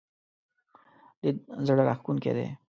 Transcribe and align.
لید 1.23 1.37
زړه 1.67 1.81
راښکونکی 1.89 2.31
دی. 2.37 2.47